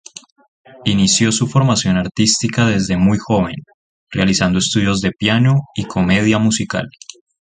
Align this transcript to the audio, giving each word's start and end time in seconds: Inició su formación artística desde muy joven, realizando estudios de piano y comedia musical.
Inició 0.85 1.31
su 1.31 1.45
formación 1.45 1.95
artística 1.95 2.65
desde 2.65 2.97
muy 2.97 3.19
joven, 3.19 3.53
realizando 4.09 4.57
estudios 4.57 4.99
de 4.99 5.11
piano 5.11 5.59
y 5.75 5.83
comedia 5.85 6.39
musical. 6.39 6.87